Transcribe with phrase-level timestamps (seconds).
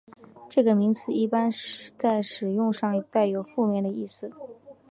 [0.49, 1.47] 这个名词一般
[1.99, 4.31] 在使用上带有负面的意思。